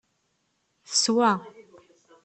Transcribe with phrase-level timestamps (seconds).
[0.89, 1.31] Teswa.